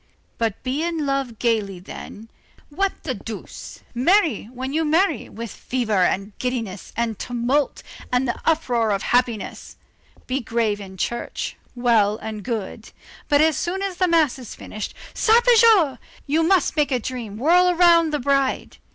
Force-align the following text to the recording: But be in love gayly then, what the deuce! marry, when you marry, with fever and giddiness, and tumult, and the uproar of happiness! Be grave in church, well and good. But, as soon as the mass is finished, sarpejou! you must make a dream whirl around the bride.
But 0.39 0.63
be 0.63 0.81
in 0.81 1.05
love 1.05 1.37
gayly 1.37 1.77
then, 1.79 2.27
what 2.69 2.93
the 3.03 3.13
deuce! 3.13 3.81
marry, 3.93 4.45
when 4.45 4.73
you 4.73 4.83
marry, 4.83 5.29
with 5.29 5.51
fever 5.51 6.03
and 6.03 6.35
giddiness, 6.39 6.91
and 6.97 7.19
tumult, 7.19 7.83
and 8.11 8.27
the 8.27 8.41
uproar 8.43 8.89
of 8.89 9.03
happiness! 9.03 9.77
Be 10.25 10.39
grave 10.39 10.81
in 10.81 10.97
church, 10.97 11.55
well 11.75 12.17
and 12.17 12.41
good. 12.43 12.91
But, 13.29 13.41
as 13.41 13.55
soon 13.57 13.83
as 13.83 13.97
the 13.97 14.07
mass 14.07 14.39
is 14.39 14.55
finished, 14.55 14.95
sarpejou! 15.13 15.99
you 16.25 16.41
must 16.41 16.75
make 16.75 16.91
a 16.91 16.97
dream 16.99 17.37
whirl 17.37 17.69
around 17.69 18.09
the 18.09 18.17
bride. 18.17 18.77